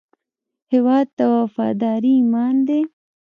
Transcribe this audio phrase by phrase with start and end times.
[0.71, 2.81] هیواد ته وفاداري ایمان دی